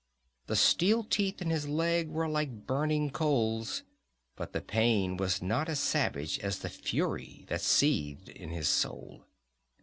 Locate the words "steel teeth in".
0.55-1.51